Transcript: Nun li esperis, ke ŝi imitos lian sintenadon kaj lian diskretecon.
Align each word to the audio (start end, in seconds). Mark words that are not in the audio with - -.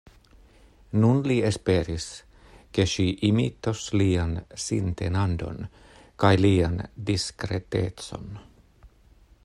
Nun 1.01 1.19
li 1.31 1.35
esperis, 1.49 2.07
ke 2.77 2.85
ŝi 2.93 3.05
imitos 3.29 3.83
lian 4.03 4.33
sintenadon 4.65 5.63
kaj 6.25 6.33
lian 6.47 6.81
diskretecon. 7.11 8.27